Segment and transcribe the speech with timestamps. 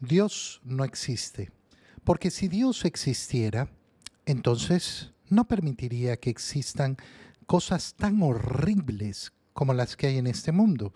[0.00, 1.50] Dios no existe,
[2.04, 3.68] porque si Dios existiera,
[4.26, 6.96] entonces no permitiría que existan
[7.46, 10.92] cosas tan horribles como las que hay en este mundo.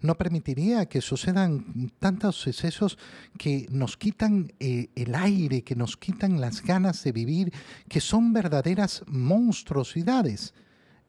[0.00, 2.98] No permitiría que sucedan tantos excesos
[3.38, 7.52] que nos quitan eh, el aire, que nos quitan las ganas de vivir,
[7.88, 10.54] que son verdaderas monstruosidades.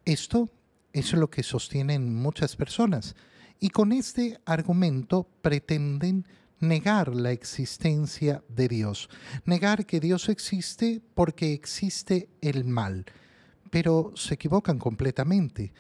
[0.04, 0.50] Esto
[0.92, 3.16] es lo que sostienen muchas personas
[3.62, 6.26] y con este argumento pretenden
[6.62, 9.10] negar la existencia de Dios,
[9.46, 13.06] negar que Dios existe porque existe el mal.
[13.70, 15.74] Pero se equivocan completamente,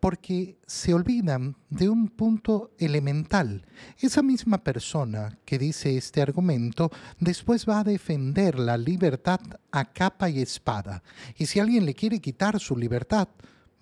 [0.00, 3.64] porque se olvidan de un punto elemental.
[3.98, 10.30] Esa misma persona que dice este argumento después va a defender la libertad a capa
[10.30, 11.02] y espada.
[11.36, 13.28] Y si alguien le quiere quitar su libertad,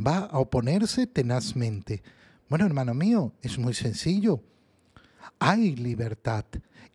[0.05, 2.03] va a oponerse tenazmente.
[2.49, 4.43] Bueno, hermano mío, es muy sencillo
[5.39, 6.45] hay libertad.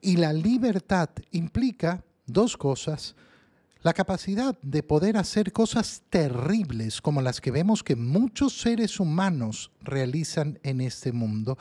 [0.01, 3.15] Y la libertad implica dos cosas.
[3.81, 9.71] La capacidad de poder hacer cosas terribles como las que vemos que muchos seres humanos
[9.81, 11.57] realizan en este mundo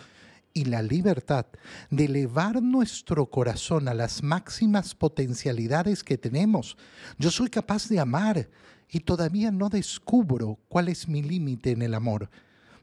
[0.52, 1.46] y la libertad
[1.90, 6.78] de elevar nuestro corazón a las máximas potencialidades que tenemos.
[7.18, 8.48] Yo soy capaz de amar
[8.88, 12.30] y todavía no descubro cuál es mi límite en el amor.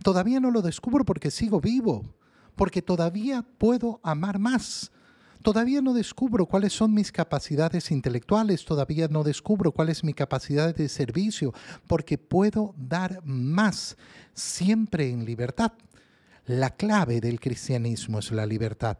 [0.03, 2.03] Todavía no lo descubro porque sigo vivo
[2.55, 4.91] porque todavía puedo amar más.
[5.41, 10.73] Todavía no descubro cuáles son mis capacidades intelectuales, todavía no descubro cuál es mi capacidad
[10.73, 11.53] de servicio,
[11.85, 13.97] porque puedo dar más,
[14.33, 15.73] siempre en libertad.
[16.45, 18.97] La clave del cristianismo es la libertad.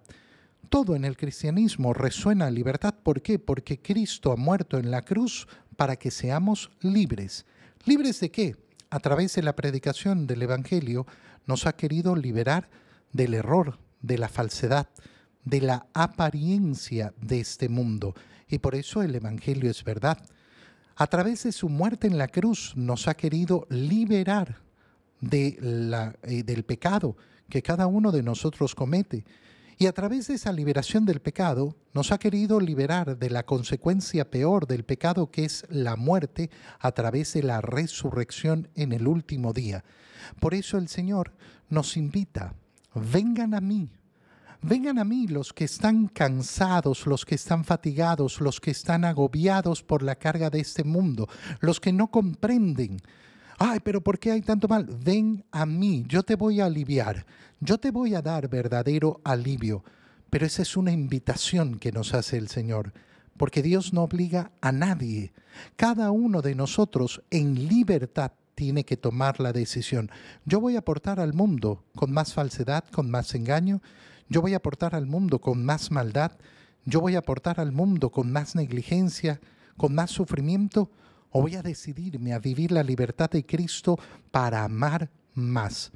[0.67, 2.93] Todo en el cristianismo resuena libertad.
[3.01, 3.39] ¿Por qué?
[3.39, 7.45] Porque Cristo ha muerto en la cruz para que seamos libres.
[7.85, 8.55] ¿Libres de qué?
[8.89, 11.05] A través de la predicación del Evangelio
[11.45, 12.69] nos ha querido liberar
[13.13, 14.89] del error, de la falsedad,
[15.45, 18.13] de la apariencia de este mundo.
[18.47, 20.17] Y por eso el Evangelio es verdad.
[20.95, 24.57] A través de su muerte en la cruz nos ha querido liberar
[25.21, 27.15] de la, eh, del pecado
[27.49, 29.25] que cada uno de nosotros comete.
[29.77, 34.29] Y a través de esa liberación del pecado nos ha querido liberar de la consecuencia
[34.29, 39.51] peor del pecado que es la muerte a través de la resurrección en el último
[39.51, 39.83] día.
[40.39, 41.33] Por eso el Señor
[41.69, 42.53] nos invita
[42.95, 43.89] vengan a mí.
[44.61, 49.83] Vengan a mí los que están cansados, los que están fatigados, los que están agobiados
[49.83, 51.27] por la carga de este mundo,
[51.59, 53.01] los que no comprenden.
[53.59, 54.85] Ay, pero ¿por qué hay tanto mal?
[54.85, 57.25] Ven a mí, yo te voy a aliviar,
[57.59, 59.83] yo te voy a dar verdadero alivio.
[60.29, 62.93] Pero esa es una invitación que nos hace el Señor,
[63.37, 65.33] porque Dios no obliga a nadie.
[65.75, 68.31] Cada uno de nosotros en libertad
[68.63, 70.09] tiene que tomar la decisión.
[70.45, 73.81] Yo voy a aportar al mundo con más falsedad, con más engaño.
[74.29, 76.31] Yo voy a aportar al mundo con más maldad.
[76.85, 79.41] Yo voy a aportar al mundo con más negligencia,
[79.75, 80.89] con más sufrimiento.
[81.29, 83.99] O voy a decidirme a vivir la libertad de Cristo
[84.31, 85.91] para amar más.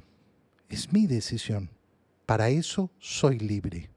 [0.68, 1.70] Es mi decisión.
[2.26, 3.88] Para eso soy libre.